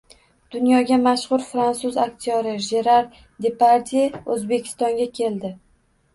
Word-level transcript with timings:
Dunyoga 0.53 0.97
mashhur 1.01 1.43
fransuz 1.49 1.99
aktyori 2.05 2.55
Jerar 2.69 3.21
Depardye 3.49 4.09
O'zbekistonga 4.35 5.09
keldi 5.23 5.55